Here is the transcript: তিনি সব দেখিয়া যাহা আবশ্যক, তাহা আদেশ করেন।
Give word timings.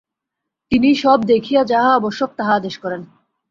তিনি 0.71 0.89
সব 0.95 1.17
দেখিয়া 1.23 1.61
যাহা 1.63 1.89
আবশ্যক, 1.93 2.29
তাহা 2.37 2.53
আদেশ 2.55 2.75
করেন। 2.77 3.01